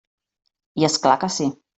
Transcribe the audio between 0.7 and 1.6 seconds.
I és clar que sí!